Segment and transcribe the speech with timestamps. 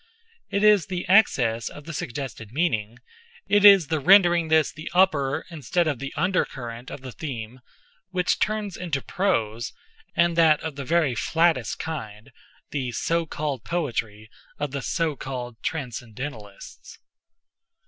[0.49, 5.87] It is the excess of the suggested meaning—it is the rendering this the upper instead
[5.87, 9.73] of the under current of the theme—which turns into prose
[10.15, 12.31] (and that of the very flattest kind)
[12.71, 14.27] the so called poetry
[14.57, 16.97] of the so called transcendentalists.